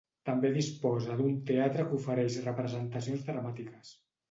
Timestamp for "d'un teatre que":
1.19-1.97